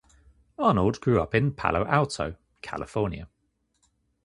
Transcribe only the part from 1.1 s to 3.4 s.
up in Palo Alto, California.